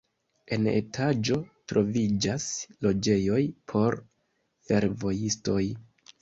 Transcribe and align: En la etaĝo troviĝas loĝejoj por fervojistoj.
En 0.55 0.61
la 0.67 0.71
etaĝo 0.77 1.35
troviĝas 1.71 2.47
loĝejoj 2.87 3.43
por 3.73 3.99
fervojistoj. 4.71 5.61